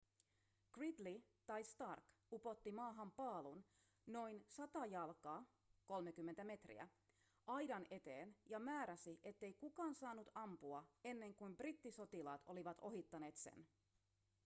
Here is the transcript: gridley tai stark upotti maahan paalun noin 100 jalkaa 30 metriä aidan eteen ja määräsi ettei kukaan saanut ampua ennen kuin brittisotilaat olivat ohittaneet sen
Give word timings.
gridley 0.75 1.21
tai 1.47 1.63
stark 1.71 2.05
upotti 2.35 2.71
maahan 2.77 3.11
paalun 3.17 3.59
noin 4.15 4.39
100 4.53 4.85
jalkaa 4.87 5.45
30 5.85 6.43
metriä 6.43 6.87
aidan 7.47 7.85
eteen 7.89 8.35
ja 8.49 8.59
määräsi 8.59 9.19
ettei 9.23 9.53
kukaan 9.53 9.95
saanut 9.95 10.29
ampua 10.35 10.83
ennen 11.03 11.35
kuin 11.35 11.57
brittisotilaat 11.57 12.41
olivat 12.45 12.79
ohittaneet 12.79 13.37
sen 13.37 13.67